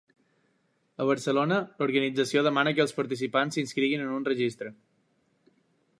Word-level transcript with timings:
A 1.03 1.05
Barcelona, 1.09 1.59
l’organització 1.83 2.43
demana 2.49 2.73
que 2.79 2.85
els 2.87 2.97
participants 3.01 3.59
s’inscriguin 3.59 4.07
en 4.07 4.17
un 4.19 4.29
registre. 4.33 4.77